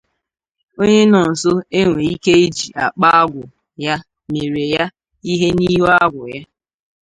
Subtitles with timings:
[0.81, 3.43] onye nọ nso enwee ike iji akpa agwụ
[3.85, 3.95] ya
[4.31, 4.85] meere ya
[5.31, 6.41] ihe n'ihu agwụ ya